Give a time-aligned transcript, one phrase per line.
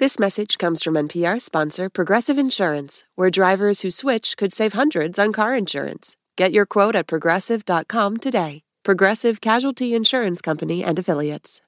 [0.00, 5.18] This message comes from NPR sponsor Progressive Insurance, where drivers who switch could save hundreds
[5.18, 6.16] on car insurance.
[6.38, 8.62] Get your quote at progressive.com today.
[8.82, 11.60] Progressive Casualty Insurance Company and Affiliates.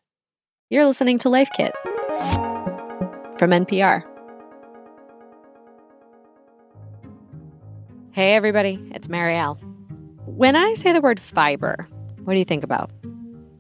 [0.71, 1.75] You're listening to Life Kit
[3.39, 4.03] from NPR.
[8.13, 9.59] Hey, everybody, it's Marielle.
[10.25, 11.87] When I say the word fiber,
[12.25, 12.91] what do you think about?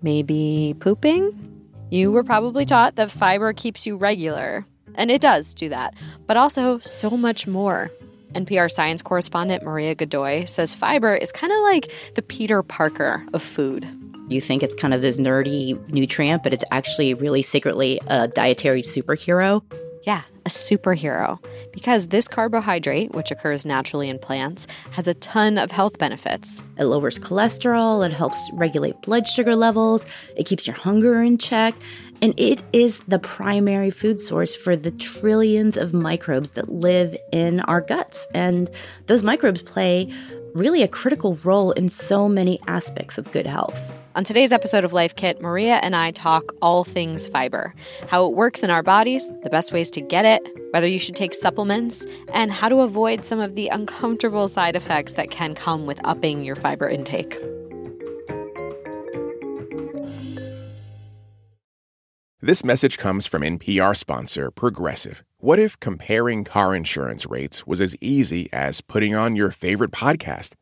[0.01, 1.52] Maybe pooping?
[1.93, 4.65] You were probably taught that fiber keeps you regular,
[4.95, 5.93] and it does do that,
[6.27, 7.91] but also so much more.
[8.35, 13.43] NPR science correspondent Maria Godoy says fiber is kind of like the Peter Parker of
[13.43, 13.87] food.
[14.31, 18.81] You think it's kind of this nerdy nutrient, but it's actually really secretly a dietary
[18.81, 19.63] superhero.
[20.05, 21.39] Yeah, a superhero.
[21.73, 26.63] Because this carbohydrate, which occurs naturally in plants, has a ton of health benefits.
[26.79, 30.05] It lowers cholesterol, it helps regulate blood sugar levels,
[30.37, 31.75] it keeps your hunger in check,
[32.21, 37.61] and it is the primary food source for the trillions of microbes that live in
[37.61, 38.27] our guts.
[38.35, 38.69] And
[39.07, 40.13] those microbes play
[40.55, 43.93] really a critical role in so many aspects of good health.
[44.15, 47.75] On today's episode of Life Kit, Maria and I talk all things fiber
[48.09, 51.17] how it works in our bodies, the best ways to get it, whether you should
[51.17, 52.05] take supplements,
[52.35, 56.45] and how to avoid some of the uncomfortable side effects that can come with upping
[56.45, 57.39] your fiber intake.
[62.43, 65.25] This message comes from NPR sponsor Progressive.
[65.39, 70.55] What if comparing car insurance rates was as easy as putting on your favorite podcast?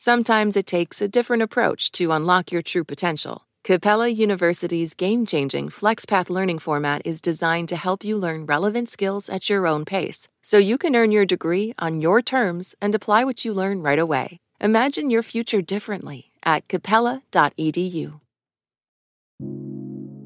[0.00, 3.44] Sometimes it takes a different approach to unlock your true potential.
[3.64, 9.28] Capella University's game changing FlexPath learning format is designed to help you learn relevant skills
[9.28, 13.24] at your own pace, so you can earn your degree on your terms and apply
[13.24, 14.38] what you learn right away.
[14.60, 18.20] Imagine your future differently at capella.edu.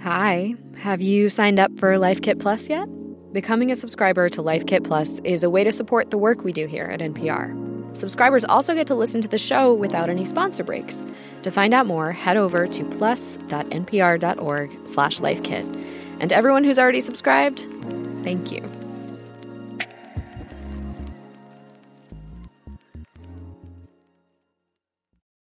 [0.02, 2.86] Hi, have you signed up for Life Kit Plus yet?
[3.32, 6.52] Becoming a subscriber to Life Kit Plus is a way to support the work we
[6.52, 7.72] do here at NPR.
[7.94, 11.06] Subscribers also get to listen to the show without any sponsor breaks.
[11.42, 15.84] To find out more, head over to plus.npr.org slash lifekit.
[16.20, 17.66] And to everyone who's already subscribed,
[18.22, 18.62] thank you.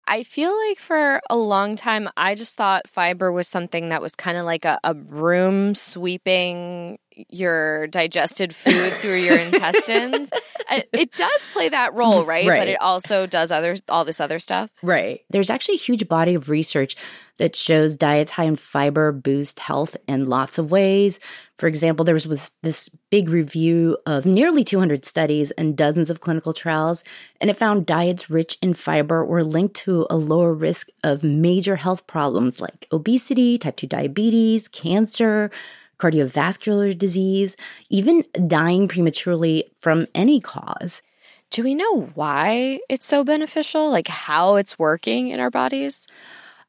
[0.06, 4.14] I feel like for a long time, I just thought fiber was something that was
[4.14, 6.98] kind of like a, a broom sweeping
[7.30, 10.30] your digested food through your intestines.
[10.68, 12.46] Uh, it does play that role, right?
[12.48, 12.60] right?
[12.60, 14.70] But it also does other all this other stuff.
[14.82, 15.20] Right.
[15.30, 16.96] There's actually a huge body of research
[17.38, 21.18] that shows diets high in fiber boost health in lots of ways.
[21.58, 26.52] For example, there was this big review of nearly 200 studies and dozens of clinical
[26.52, 27.02] trials,
[27.40, 31.76] and it found diets rich in fiber were linked to a lower risk of major
[31.76, 35.50] health problems like obesity, type 2 diabetes, cancer,
[35.98, 37.56] cardiovascular disease,
[37.90, 41.02] even dying prematurely from any cause.
[41.50, 43.90] Do we know why it's so beneficial?
[43.90, 46.06] Like how it's working in our bodies?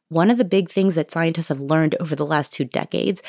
[0.09, 3.23] One of the big things that scientists have learned over the last two decades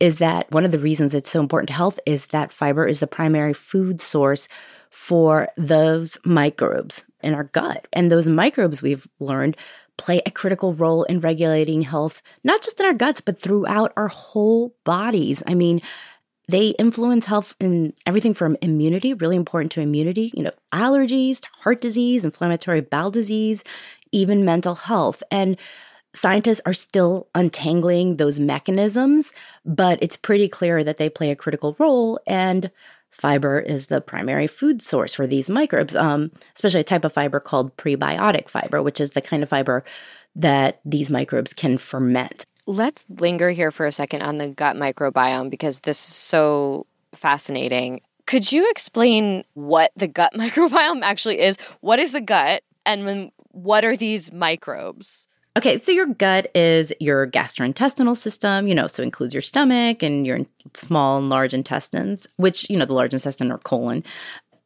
[0.00, 3.00] is that one of the reasons it's so important to health is that fiber is
[3.00, 4.48] the primary food source
[4.90, 7.86] for those microbes in our gut.
[7.92, 9.56] And those microbes, we've learned,
[9.98, 14.08] play a critical role in regulating health, not just in our guts, but throughout our
[14.08, 15.42] whole bodies.
[15.46, 15.80] I mean,
[16.48, 21.48] they influence health in everything from immunity, really important to immunity, you know, allergies, to
[21.60, 23.64] heart disease, inflammatory bowel disease,
[24.12, 25.22] even mental health.
[25.30, 25.56] And
[26.14, 29.32] scientists are still untangling those mechanisms,
[29.64, 32.20] but it's pretty clear that they play a critical role.
[32.26, 32.70] And
[33.16, 37.40] fiber is the primary food source for these microbes, um, especially a type of fiber
[37.40, 39.84] called prebiotic fiber, which is the kind of fiber
[40.34, 42.44] that these microbes can ferment.
[42.66, 48.02] Let's linger here for a second on the gut microbiome because this is so fascinating.
[48.26, 51.56] Could you explain what the gut microbiome actually is?
[51.80, 52.62] What is the gut?
[52.84, 55.26] And when, what are these microbes?
[55.56, 60.26] Okay, so your gut is your gastrointestinal system, you know, so includes your stomach and
[60.26, 60.40] your
[60.74, 64.04] small and large intestines, which, you know, the large intestine or colon.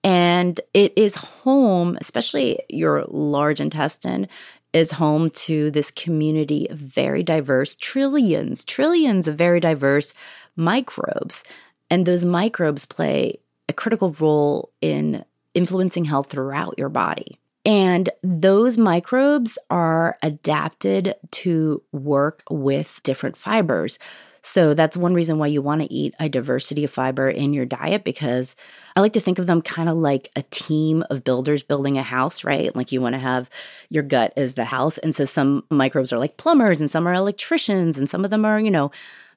[0.03, 4.27] And it is home, especially your large intestine,
[4.73, 10.13] is home to this community of very diverse, trillions, trillions of very diverse
[10.57, 11.45] microbes.
[11.89, 13.39] And those microbes play
[13.69, 17.40] a critical role in influencing health throughout your body.
[17.65, 23.99] And those microbes are adapted to work with different fibers.
[24.43, 27.67] So that's one reason why you want to eat a diversity of fiber in your
[27.67, 28.57] diet because
[28.97, 32.03] I like to think of them kind of like a team of builders building a
[32.03, 32.75] house, right?
[32.75, 33.51] Like you want to have
[33.91, 34.97] your gut as the house.
[34.99, 38.47] And so some microbes are like plumbers and some are electricians and some of them
[38.47, 38.91] are, you know,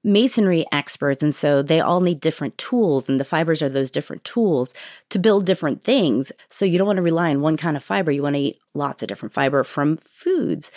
[0.03, 1.23] masonry experts.
[1.23, 4.73] And so they all need different tools, and the fibers are those different tools
[5.09, 6.31] to build different things.
[6.49, 8.11] So you don't want to rely on one kind of fiber.
[8.11, 10.71] You want to eat lots of different fiber from foods.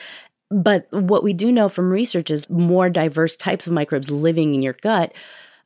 [0.51, 4.63] But what we do know from research is more diverse types of microbes living in
[4.63, 5.13] your gut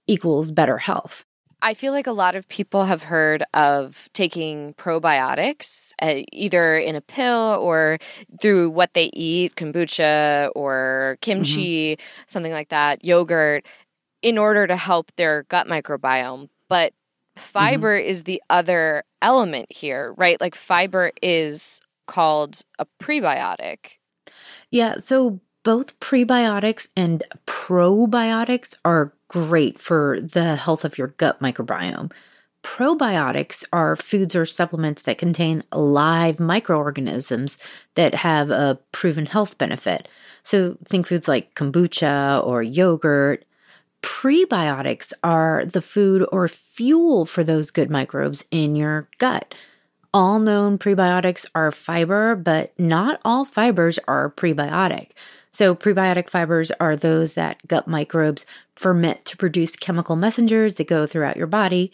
[0.06, 1.24] equals better health.
[1.62, 6.96] I feel like a lot of people have heard of taking probiotics uh, either in
[6.96, 7.98] a pill or
[8.40, 12.22] through what they eat, kombucha or kimchi, mm-hmm.
[12.26, 13.66] something like that, yogurt,
[14.22, 16.48] in order to help their gut microbiome.
[16.68, 16.94] But
[17.36, 18.08] fiber mm-hmm.
[18.08, 20.40] is the other element here, right?
[20.40, 23.98] Like fiber is called a prebiotic.
[24.70, 24.96] Yeah.
[24.98, 32.10] So both prebiotics and probiotics are great for the health of your gut microbiome.
[32.64, 37.56] Probiotics are foods or supplements that contain live microorganisms
[37.94, 40.08] that have a proven health benefit.
[40.42, 43.44] So think foods like kombucha or yogurt.
[44.02, 49.54] Prebiotics are the food or fuel for those good microbes in your gut.
[50.12, 55.10] All known prebiotics are fiber, but not all fibers are prebiotic.
[55.52, 61.06] So, prebiotic fibers are those that gut microbes ferment to produce chemical messengers that go
[61.06, 61.92] throughout your body.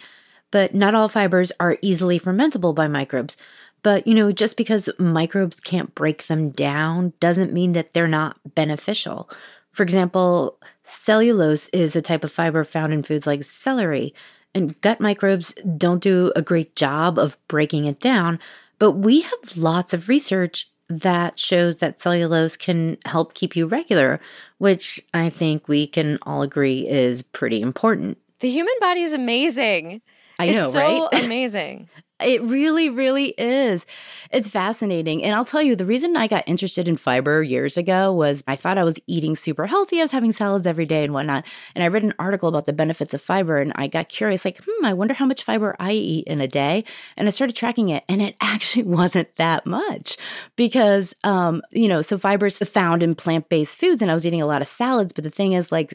[0.50, 3.36] But not all fibers are easily fermentable by microbes.
[3.82, 8.38] But, you know, just because microbes can't break them down doesn't mean that they're not
[8.54, 9.28] beneficial.
[9.72, 14.14] For example, cellulose is a type of fiber found in foods like celery,
[14.56, 18.38] and gut microbes don't do a great job of breaking it down.
[18.79, 24.19] But we have lots of research that shows that cellulose can help keep you regular,
[24.58, 28.19] which I think we can all agree is pretty important.
[28.41, 30.00] The human body is amazing.
[30.38, 31.25] I know, it's so right?
[31.25, 31.88] amazing.
[32.18, 33.84] It really, really is.
[34.30, 35.22] It's fascinating.
[35.22, 38.56] And I'll tell you, the reason I got interested in fiber years ago was I
[38.56, 39.98] thought I was eating super healthy.
[39.98, 41.44] I was having salads every day and whatnot.
[41.74, 44.58] And I read an article about the benefits of fiber and I got curious, like,
[44.66, 46.84] hmm, I wonder how much fiber I eat in a day.
[47.18, 50.16] And I started tracking it and it actually wasn't that much
[50.56, 54.24] because, um, you know, so fiber is found in plant based foods and I was
[54.24, 55.12] eating a lot of salads.
[55.12, 55.94] But the thing is, like,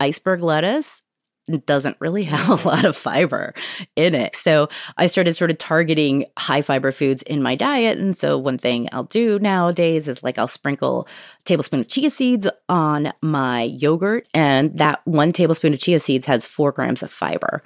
[0.00, 1.02] iceberg lettuce
[1.66, 3.54] doesn't really have a lot of fiber
[3.96, 4.36] in it.
[4.36, 7.98] So I started sort of targeting high fiber foods in my diet.
[7.98, 12.10] And so one thing I'll do nowadays is like I'll sprinkle a tablespoon of chia
[12.10, 14.28] seeds on my yogurt.
[14.34, 17.62] And that one tablespoon of chia seeds has four grams of fiber.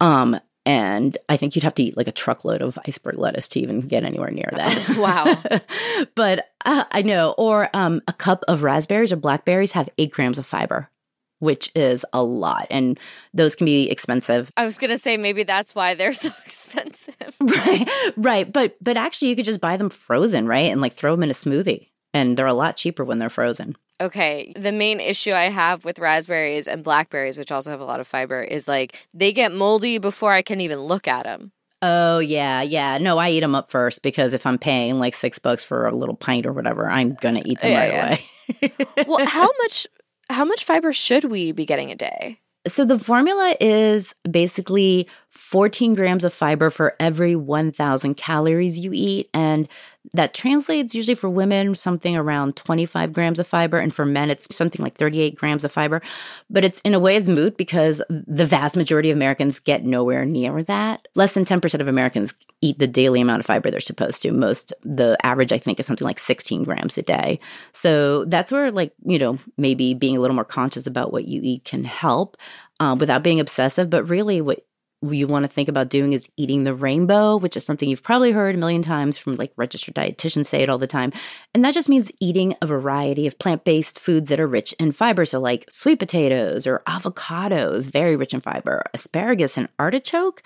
[0.00, 3.60] Um, and I think you'd have to eat like a truckload of iceberg lettuce to
[3.60, 4.96] even get anywhere near that.
[4.98, 5.60] wow.
[6.14, 7.34] but uh, I know.
[7.38, 10.90] Or um, a cup of raspberries or blackberries have eight grams of fiber
[11.38, 12.66] which is a lot.
[12.70, 12.98] And
[13.32, 14.50] those can be expensive.
[14.56, 17.34] I was going to say maybe that's why they're so expensive.
[17.40, 17.88] right.
[18.16, 18.52] Right.
[18.52, 20.70] But but actually you could just buy them frozen, right?
[20.70, 21.88] And like throw them in a smoothie.
[22.14, 23.76] And they're a lot cheaper when they're frozen.
[24.00, 24.52] Okay.
[24.56, 28.06] The main issue I have with raspberries and blackberries, which also have a lot of
[28.06, 31.52] fiber, is like they get moldy before I can even look at them.
[31.80, 32.98] Oh yeah, yeah.
[32.98, 35.94] No, I eat them up first because if I'm paying like six bucks for a
[35.94, 38.06] little pint or whatever, I'm gonna eat them yeah, right yeah.
[38.06, 39.04] away.
[39.06, 39.86] well, how much
[40.28, 42.38] how much fiber should we be getting a day?
[42.66, 49.30] So the formula is basically 14 grams of fiber for every 1,000 calories you eat.
[49.32, 49.68] And
[50.12, 53.78] that translates usually for women something around 25 grams of fiber.
[53.78, 56.00] And for men, it's something like 38 grams of fiber.
[56.48, 60.24] But it's in a way, it's moot because the vast majority of Americans get nowhere
[60.24, 61.08] near that.
[61.14, 64.32] Less than 10% of Americans eat the daily amount of fiber they're supposed to.
[64.32, 67.38] Most, the average, I think, is something like 16 grams a day.
[67.72, 71.40] So that's where, like, you know, maybe being a little more conscious about what you
[71.42, 72.36] eat can help.
[72.80, 74.64] Um, without being obsessive, but really what
[75.02, 78.32] you want to think about doing is eating the rainbow, which is something you've probably
[78.32, 81.12] heard a million times from like registered dietitians say it all the time.
[81.54, 84.92] And that just means eating a variety of plant based foods that are rich in
[84.92, 85.24] fiber.
[85.24, 90.42] So, like sweet potatoes or avocados, very rich in fiber, asparagus and artichoke.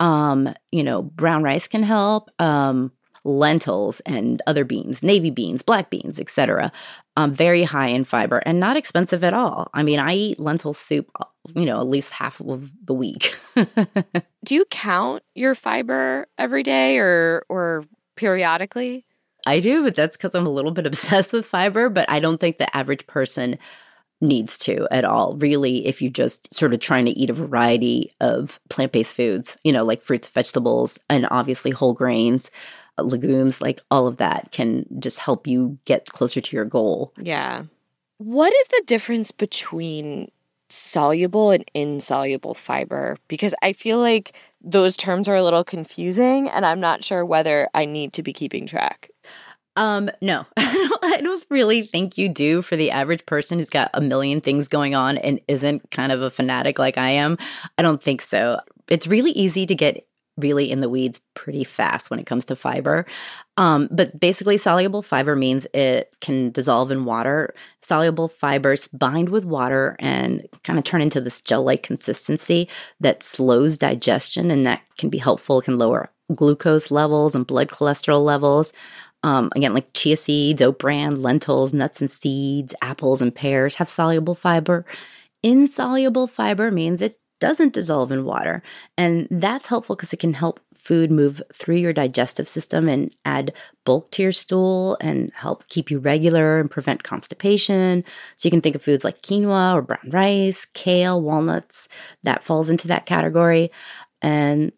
[0.00, 2.30] Um, you know, brown rice can help.
[2.38, 2.92] Um,
[3.24, 6.70] lentils and other beans, navy beans, black beans, etc.
[7.16, 9.70] Um, very high in fiber and not expensive at all.
[9.72, 11.10] I mean, I eat lentil soup
[11.54, 13.36] you know, at least half of the week.
[14.44, 17.84] Do you count your fiber every day or or
[18.16, 19.04] periodically?
[19.46, 22.38] I do, but that's cuz I'm a little bit obsessed with fiber, but I don't
[22.38, 23.58] think the average person
[24.20, 25.36] needs to at all.
[25.36, 29.72] Really, if you're just sort of trying to eat a variety of plant-based foods, you
[29.72, 32.50] know, like fruits, vegetables, and obviously whole grains,
[32.98, 37.12] legumes, like all of that can just help you get closer to your goal.
[37.20, 37.64] Yeah.
[38.18, 40.30] What is the difference between
[40.70, 46.64] soluble and insoluble fiber because I feel like those terms are a little confusing and
[46.64, 49.10] I'm not sure whether I need to be keeping track.
[49.76, 54.00] Um, no, I don't really think you do for the average person who's got a
[54.00, 57.38] million things going on and isn't kind of a fanatic like I am.
[57.76, 58.60] I don't think so.
[58.88, 60.06] It's really easy to get
[60.36, 63.06] really in the weeds pretty fast when it comes to fiber.
[63.56, 67.54] Um, but basically, soluble fiber means it can dissolve in water.
[67.82, 72.68] Soluble fibers bind with water and kind of turn into this gel like consistency
[73.00, 75.60] that slows digestion, and that can be helpful.
[75.60, 78.72] Can lower glucose levels and blood cholesterol levels.
[79.22, 83.88] Um, again, like chia seeds, oat bran, lentils, nuts and seeds, apples and pears have
[83.88, 84.84] soluble fiber.
[85.42, 88.62] Insoluble fiber means it doesn't dissolve in water.
[88.96, 93.52] And that's helpful because it can help food move through your digestive system and add
[93.84, 98.02] bulk to your stool and help keep you regular and prevent constipation.
[98.36, 101.86] So you can think of foods like quinoa or brown rice, kale, walnuts,
[102.22, 103.70] that falls into that category.
[104.22, 104.72] And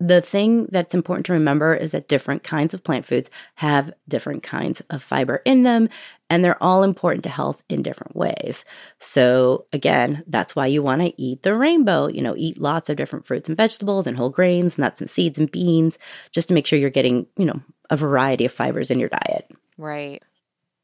[0.00, 4.42] the thing that's important to remember is that different kinds of plant foods have different
[4.42, 5.90] kinds of fiber in them,
[6.30, 8.64] and they're all important to health in different ways.
[8.98, 12.08] So, again, that's why you want to eat the rainbow.
[12.08, 15.38] You know, eat lots of different fruits and vegetables and whole grains, nuts and seeds
[15.38, 15.98] and beans,
[16.32, 19.50] just to make sure you're getting, you know, a variety of fibers in your diet.
[19.76, 20.22] Right.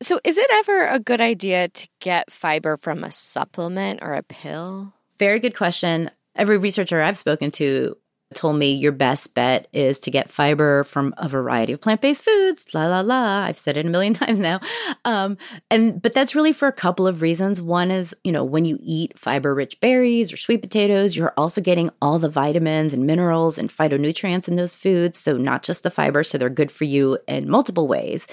[0.02, 4.22] So, is it ever a good idea to get fiber from a supplement or a
[4.22, 4.92] pill?
[5.18, 6.10] Very good question.
[6.34, 7.96] Every researcher I've spoken to
[8.34, 12.66] told me your best bet is to get fiber from a variety of plant-based foods
[12.74, 13.44] la la la.
[13.44, 14.60] I've said it a million times now.
[15.04, 15.38] Um,
[15.70, 17.62] and but that's really for a couple of reasons.
[17.62, 21.60] One is you know when you eat fiber rich berries or sweet potatoes you're also
[21.60, 25.18] getting all the vitamins and minerals and phytonutrients in those foods.
[25.18, 28.26] So not just the fiber so they're good for you in multiple ways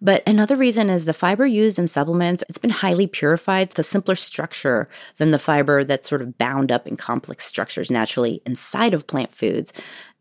[0.00, 3.70] but another reason is the fiber used in supplements, it's been highly purified.
[3.70, 7.90] It's a simpler structure than the fiber that's sort of bound up in complex structures
[7.90, 9.72] naturally inside of plant foods.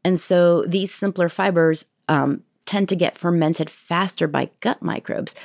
[0.03, 5.35] And so these simpler fibers um, tend to get fermented faster by gut microbes.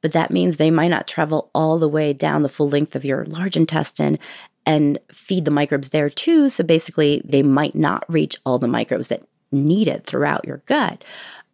[0.00, 3.04] But that means they might not travel all the way down the full length of
[3.04, 4.18] your large intestine
[4.64, 6.48] and feed the microbes there too.
[6.48, 11.04] So basically, they might not reach all the microbes that need it throughout your gut.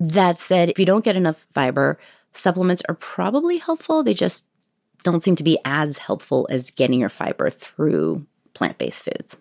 [0.00, 1.98] That said, if you don't get enough fiber,
[2.38, 4.02] Supplements are probably helpful.
[4.02, 4.44] They just
[5.02, 9.38] don't seem to be as helpful as getting your fiber through plant-based foods.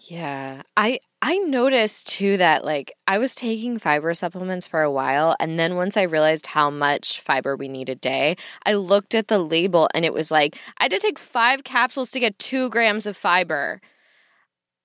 [0.00, 0.62] Yeah.
[0.76, 5.58] I I noticed too that like I was taking fiber supplements for a while and
[5.58, 9.40] then once I realized how much fiber we need a day, I looked at the
[9.40, 13.06] label and it was like I had to take 5 capsules to get 2 grams
[13.06, 13.80] of fiber.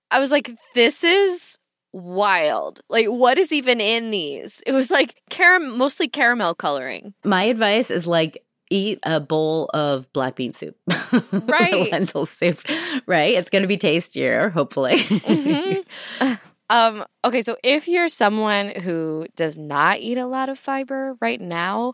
[0.10, 1.51] I was like this is
[1.94, 2.82] wild.
[2.90, 4.62] Like, what is even in these?
[4.66, 7.14] It was like caram- mostly caramel coloring.
[7.24, 10.78] My advice is like eat a bowl of black bean soup,
[11.32, 11.92] right?
[11.92, 12.60] lentil soup,
[13.06, 13.36] right?
[13.36, 14.98] It's going to be tastier, hopefully.
[14.98, 16.34] mm-hmm.
[16.70, 17.06] um.
[17.26, 21.94] Okay, so if you're someone who does not eat a lot of fiber right now.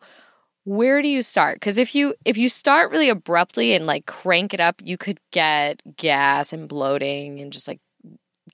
[0.69, 1.55] Where do you start?
[1.55, 5.21] Because if you if you start really abruptly and like crank it up, you could
[5.31, 7.79] get gas and bloating and just like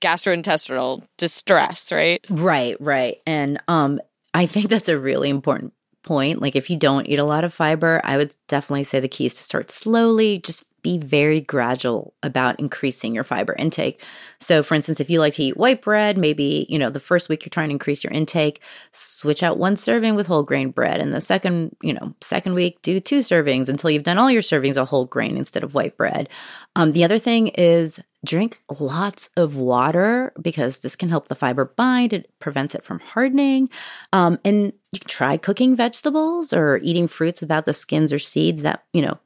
[0.04, 2.24] gastrointestinal distress, right?
[2.28, 3.18] Right, right.
[3.26, 4.00] And um
[4.34, 6.42] I think that's a really important point.
[6.42, 9.26] Like if you don't eat a lot of fiber, I would definitely say the key
[9.26, 14.02] is to start slowly, just be very gradual about increasing your fiber intake.
[14.38, 17.28] So, for instance, if you like to eat white bread, maybe, you know, the first
[17.28, 18.60] week you're trying to increase your intake,
[18.92, 21.00] switch out one serving with whole grain bread.
[21.00, 24.42] And the second, you know, second week, do two servings until you've done all your
[24.42, 26.28] servings of whole grain instead of white bread.
[26.76, 31.64] Um, the other thing is drink lots of water because this can help the fiber
[31.64, 32.12] bind.
[32.12, 33.68] It prevents it from hardening.
[34.12, 38.62] Um, and you can try cooking vegetables or eating fruits without the skins or seeds
[38.62, 39.18] that, you know,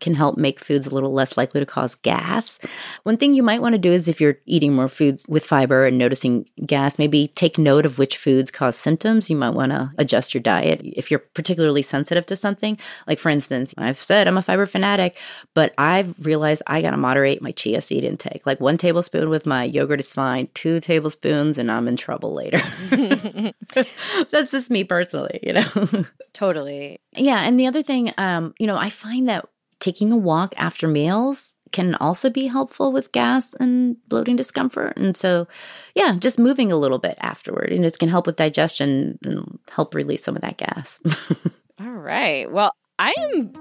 [0.00, 2.58] can help make foods a little less likely to cause gas.
[3.02, 5.86] One thing you might want to do is if you're eating more foods with fiber
[5.86, 9.30] and noticing gas, maybe take note of which foods cause symptoms.
[9.30, 12.78] You might want to adjust your diet if you're particularly sensitive to something.
[13.06, 15.16] Like, for instance, I've said I'm a fiber fanatic,
[15.54, 18.46] but I've realized I got to moderate my chia seed intake.
[18.46, 22.60] Like, one tablespoon with my yogurt is fine, two tablespoons, and I'm in trouble later.
[24.30, 26.04] That's just me personally, you know?
[26.32, 27.00] totally.
[27.14, 27.40] Yeah.
[27.40, 29.48] And the other thing, um, you know, I find that
[29.84, 34.96] taking a walk after meals can also be helpful with gas and bloating discomfort.
[34.96, 35.46] And so,
[35.94, 39.94] yeah, just moving a little bit afterward, and it can help with digestion and help
[39.94, 40.98] release some of that gas.
[41.80, 42.50] All right.
[42.50, 43.52] Well, I am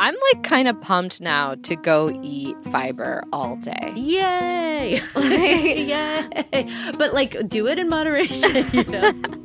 [0.00, 3.92] I'm like kind of pumped now to go eat fiber all day.
[3.94, 5.00] Yay!
[5.16, 6.66] Yay!
[6.98, 9.12] But like do it in moderation, you know.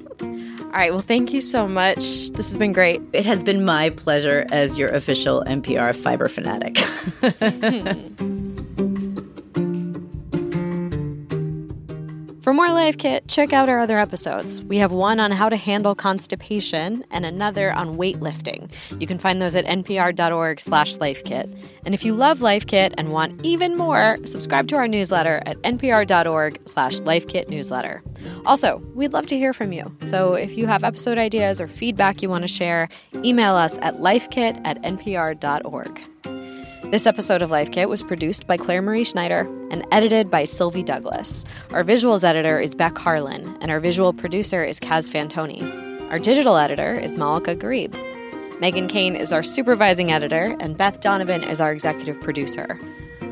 [0.68, 0.92] All right.
[0.92, 2.32] Well, thank you so much.
[2.32, 3.02] This has been great.
[3.14, 6.78] It has been my pleasure as your official NPR fiber fanatic.
[12.48, 14.64] For more Life Kit, check out our other episodes.
[14.64, 18.72] We have one on how to handle constipation and another on weightlifting.
[19.02, 21.54] You can find those at npr.org slash lifekit.
[21.86, 25.62] And if you love Life Kit and want even more, subscribe to our newsletter at
[25.64, 28.02] npr.org slash lifekit newsletter.
[28.46, 29.94] Also, we'd love to hear from you.
[30.06, 32.88] So if you have episode ideas or feedback you want to share,
[33.26, 36.02] email us at lifekit at npr.org.
[36.90, 39.42] This episode of Life Kit was produced by Claire Marie Schneider
[39.72, 41.46] and edited by Sylvie Douglis.
[41.72, 46.10] Our visuals editor is Beck Harlan, and our visual producer is Kaz Fantone.
[46.10, 47.94] Our digital editor is Malaka Gharib.
[48.62, 52.80] Megan Kane is our supervising editor, and Beth Donovan is our executive producer.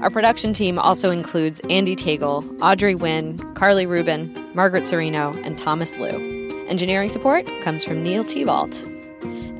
[0.01, 5.97] Our production team also includes Andy Tagle, Audrey Nguyen, Carly Rubin, Margaret Cirino, and Thomas
[5.97, 6.65] Liu.
[6.67, 8.83] Engineering support comes from Neil Tevault.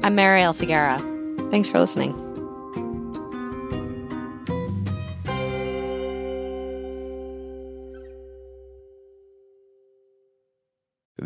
[0.04, 1.00] I'm Marielle Segarra.
[1.50, 2.25] Thanks for listening.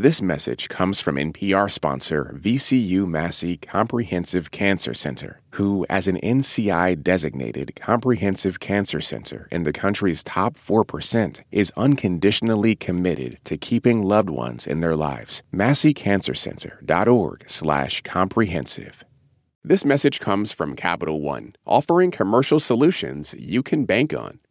[0.01, 7.03] This message comes from NPR sponsor VCU Massey Comprehensive Cancer Center, who, as an NCI
[7.03, 14.29] designated comprehensive cancer center in the country's top 4%, is unconditionally committed to keeping loved
[14.29, 15.43] ones in their lives.
[15.53, 19.03] MasseyCancerCenter.org slash comprehensive.
[19.65, 24.39] This message comes from Capital One, offering commercial solutions you can bank on.